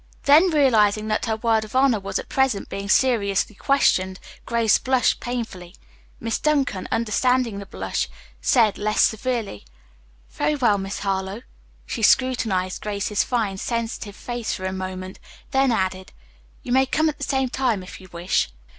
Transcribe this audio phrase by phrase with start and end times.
[0.23, 5.19] Then, realizing that her word of honor was at present being seriously questioned, Grace blushed
[5.19, 5.75] painfully.
[6.19, 8.09] Miss Duncan, understanding the blush,
[8.41, 9.63] said less severely,
[10.31, 11.43] "Very well, Miss Harlowe."
[11.85, 15.19] She scrutinized Grace's fine, sensitive face for a moment,
[15.51, 16.13] then added,
[16.63, 18.49] "You may come at the same time if you wish."